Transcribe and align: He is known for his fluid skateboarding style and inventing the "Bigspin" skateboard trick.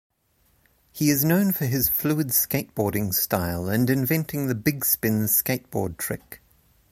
He 0.91 1.11
is 1.11 1.23
known 1.23 1.51
for 1.53 1.67
his 1.67 1.87
fluid 1.87 2.29
skateboarding 2.29 3.13
style 3.13 3.69
and 3.69 3.87
inventing 3.87 4.47
the 4.47 4.55
"Bigspin" 4.55 5.29
skateboard 5.29 5.97
trick. 5.97 6.41